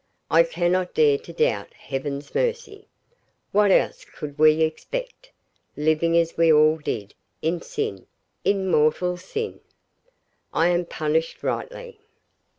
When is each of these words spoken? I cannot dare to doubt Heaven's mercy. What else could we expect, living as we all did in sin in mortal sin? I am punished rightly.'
I 0.31 0.41
cannot 0.41 0.95
dare 0.95 1.19
to 1.19 1.31
doubt 1.31 1.73
Heaven's 1.75 2.33
mercy. 2.33 2.87
What 3.51 3.69
else 3.69 4.03
could 4.03 4.39
we 4.39 4.63
expect, 4.63 5.31
living 5.77 6.17
as 6.17 6.35
we 6.35 6.51
all 6.51 6.79
did 6.79 7.13
in 7.43 7.61
sin 7.61 8.07
in 8.43 8.67
mortal 8.71 9.15
sin? 9.15 9.59
I 10.55 10.69
am 10.69 10.85
punished 10.85 11.43
rightly.' 11.43 11.99